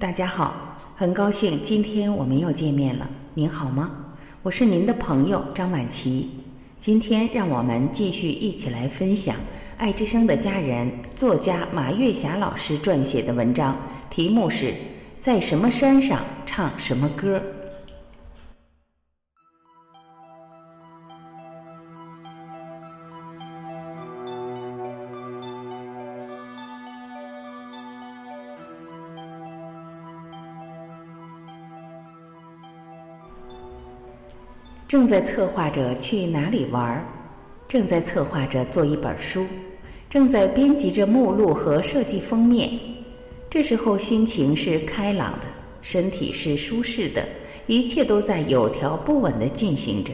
[0.00, 3.10] 大家好，很高兴今天我们又见面了。
[3.34, 3.90] 您好吗？
[4.44, 6.30] 我是您的朋友张婉琪。
[6.78, 9.34] 今天让我们继续一起来分享
[9.76, 13.76] 爱之声的家人作家马月霞老师撰写的文章，
[14.08, 14.72] 题目是
[15.18, 17.42] 在什么山上唱什么歌。
[34.88, 37.04] 正在策划着去哪里玩儿，
[37.68, 39.44] 正在策划着做一本书，
[40.08, 42.70] 正在编辑着目录和设计封面。
[43.50, 45.40] 这时候心情是开朗的，
[45.82, 47.22] 身体是舒适的，
[47.66, 50.10] 一切都在有条不紊地进行着。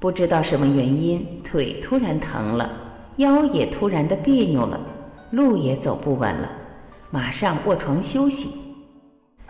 [0.00, 2.72] 不知道什么原因，腿突然疼了，
[3.18, 4.80] 腰也突然的别扭了，
[5.30, 6.50] 路也走不稳了，
[7.12, 8.65] 马上卧床休息。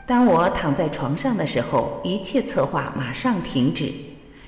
[0.07, 3.93] 当我躺在床上的时候，一切策划马上停止。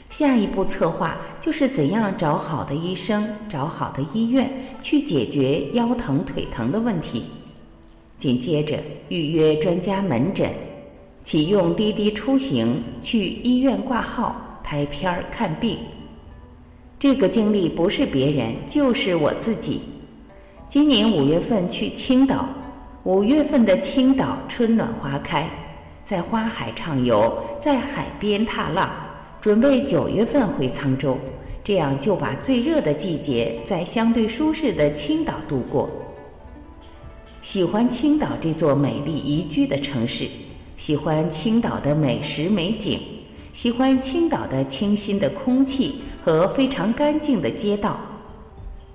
[0.08, 4.48] 下一步策划就是怎样找好的医生、找好的医院
[4.80, 7.24] 去解决腰疼腿疼的问题。
[8.16, 10.50] 紧接着预约专家门诊，
[11.24, 15.76] 启用滴滴出行去医院挂号、拍片儿、看病。
[17.00, 19.80] 这个经历不是别人，就是我自己。
[20.68, 22.48] 今年五月份去青岛。
[23.04, 25.48] 五月份的青岛，春暖花开，
[26.02, 28.90] 在花海畅游，在海边踏浪，
[29.40, 31.16] 准备九月份回沧州，
[31.62, 35.88] 这样就把最热的季节在相对舒适的青岛度过。
[37.40, 40.26] 喜欢青岛这座美丽宜居的城市，
[40.76, 42.98] 喜欢青岛的美食美景，
[43.52, 47.96] 喜欢青岛的清新的空气和非常干净的街道。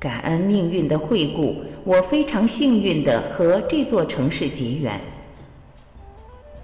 [0.04, 5.00] 感恩命运的惠顾，我非常幸运的和这座城市结缘。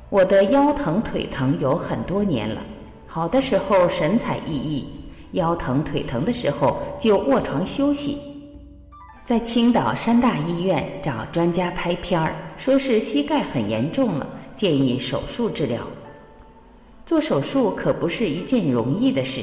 [0.10, 2.62] 我的腰疼腿疼有很多年了，
[3.08, 4.84] 好的时候神采奕奕，
[5.32, 8.18] 腰疼腿疼的时候就卧床休息。
[9.24, 15.88] 在青岛山大医院找专家拍片儿，说是膝盖很严重了，建议手术治疗。
[17.06, 19.42] 做手术可不是一件容易的事。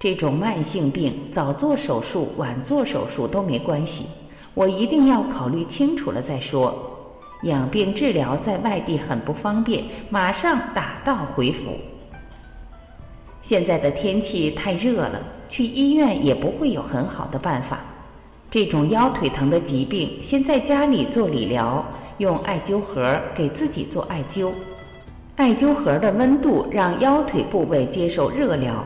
[0.00, 4.06] 这种慢性病，早做手术、晚做手术都没关系，
[4.54, 6.74] 我一定要考虑清楚了再说。
[7.42, 11.76] 养病治疗在外地很不方便，马上打道回府。
[13.42, 17.80] 现在的天气太热了，去医院也不会有很好的办法。
[18.50, 21.84] 这种腰腿疼的疾病，先在家里做理疗，
[22.16, 24.50] 用艾灸盒给自己做艾灸。
[25.36, 28.82] 艾灸盒的温度让腰腿部位接受热疗。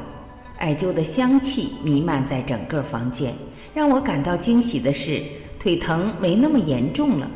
[0.64, 3.34] 艾灸的香气弥漫在整个房间，
[3.74, 5.22] 让我感到惊喜的是，
[5.60, 7.30] 腿疼没那么严重了。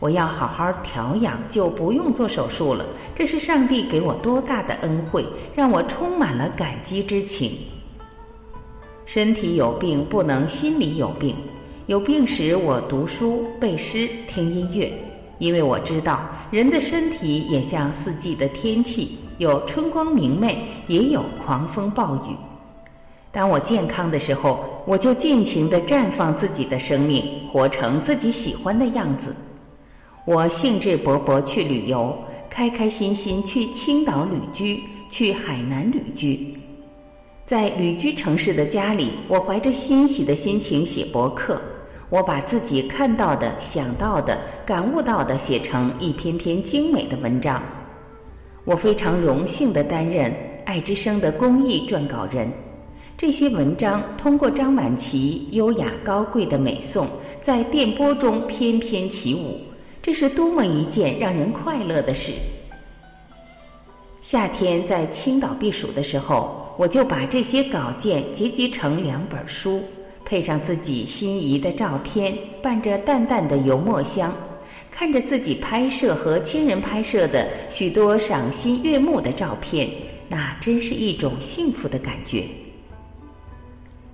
[0.00, 2.84] 我要好好调养，就不用做手术了。
[3.14, 5.24] 这是上帝给我多大的恩惠，
[5.54, 7.52] 让我充满了感激之情。
[9.06, 11.36] 身体有病不能心里有病，
[11.86, 14.92] 有病时我读书、背诗、听音乐，
[15.38, 19.18] 因为我知道人的身体也像四季的天气。
[19.40, 22.36] 有春光明媚，也有狂风暴雨。
[23.32, 29.34] 当我健康的时候，我就尽情的绽放自己的生命，活成自己喜欢的样子。
[30.26, 32.14] 我兴致勃勃去旅游，
[32.50, 36.54] 开开心心去青岛旅居，去海南旅居。
[37.46, 41.58] 在旅居城市的家里，我怀着欣喜的心情写博客。
[42.10, 44.36] 我把自己看到的、想到的、
[44.66, 47.62] 感悟到的写成一篇篇精美的文章。
[48.64, 50.32] 我非常荣幸地担任
[50.64, 52.48] 爱之声的公益撰稿人，
[53.16, 57.06] 这些文章通过张晚琪优雅高贵的美颂，
[57.40, 59.58] 在电波中翩翩起舞，
[60.02, 62.32] 这是多么一件让人快乐的事！
[64.20, 69.82] 夏天在青岛避暑的时候，我就把这些稿件集结成两本书，
[70.24, 74.32] 配上自己心仪的照片，伴着淡淡的油墨香。
[75.00, 79.88] 看着自己拍摄和亲人拍摄的许多赏心悦目的照片，
[80.28, 82.44] 那真是一种幸福的感觉。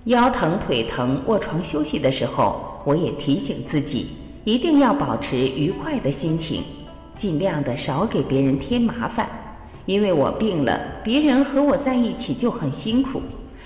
[0.05, 4.11] 腰疼腿疼卧床休息的时候，我也提醒自己
[4.45, 6.63] 一定要保持愉快的心情，
[7.13, 9.27] 尽量的少给别人添麻烦。
[9.87, 13.21] 因为我病了，别人和我在一起就很辛苦。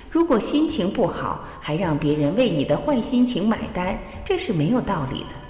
[0.09, 5.40] 如果心情不好，还让别人为你的坏心情买单，这是没有道理的。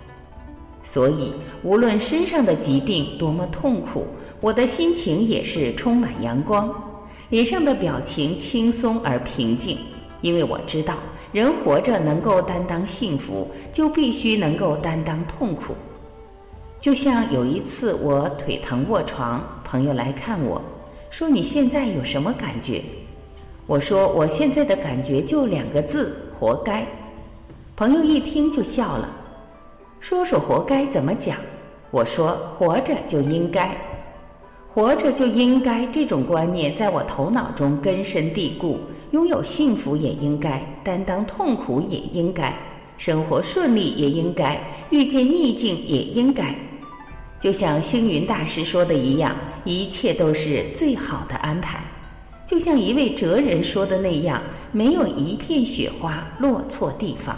[0.84, 1.32] 所以，
[1.64, 4.06] 无论身上的疾病多么痛苦，
[4.40, 6.74] 我的心情也是充满阳光，
[7.30, 9.78] 脸上的表情轻松而平静。
[10.22, 10.96] 因为我知道，
[11.32, 15.74] 人活着能够担当幸福，就必须能够担当痛苦。
[16.80, 20.62] 就像有一次我腿疼卧床，朋友来看我，
[21.12, 22.84] 说你现在有什么感觉？
[23.68, 26.86] 我说我现在的感觉就两个字：活该。
[27.76, 29.10] 朋友一听就笑了，
[30.02, 31.38] 说说活该怎么讲？
[31.92, 33.78] 我说活着就应该，
[34.74, 38.80] 活着就应该这种观念在我头脑中根深蒂固。
[39.12, 42.52] 拥有幸福也应该，担当痛苦也应该，
[42.98, 44.60] 生活顺利也应该，
[44.90, 46.56] 遇见逆境也应该。
[47.40, 51.80] 就像星云大师说的一样，一切都是最好的安排。
[52.48, 57.38] 就像一位哲人说的那样，没有一片雪花落错地方。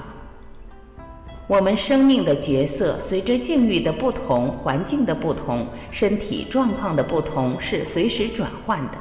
[1.53, 8.97] 我们生命的角色，随着境遇的不同、环境的不同、身体状况的不同，是随时转换的。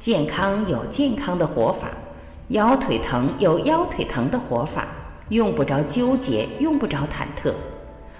[0.00, 1.92] 健康有健康的活法，
[2.48, 4.88] 腰腿疼有腰腿疼的活法，
[5.28, 7.54] 用不着纠结，用不着忐忑。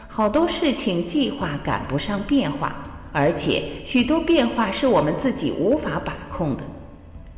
[0.06, 2.76] 好多事情计划赶不上变化，
[3.10, 6.62] 而且许多变化是我们自己无法把控的。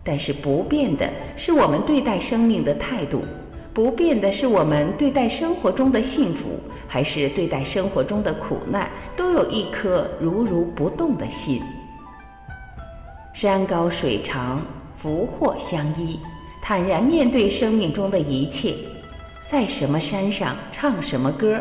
[0.04, 1.08] 但是不变的
[1.38, 3.22] 是我们对待生命的态度，
[3.74, 11.62] 不变的是我们对待生活中的幸福，还是对待生活中的苦难，都有一颗如如不动的心。
[13.32, 14.62] 山高水长，
[14.94, 16.20] 福祸相依，
[16.60, 18.74] 坦然面对生命中的一切，
[19.46, 21.58] 在什么山上唱什么歌，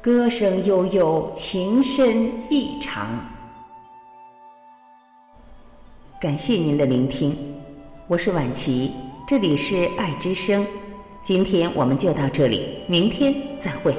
[0.00, 3.08] 歌声悠悠，情深意长。
[6.18, 7.36] 感谢您的聆听，
[8.06, 8.90] 我是婉琪，
[9.28, 10.66] 这里是爱之声，
[11.22, 13.94] 今天我们就到这里，明天再会。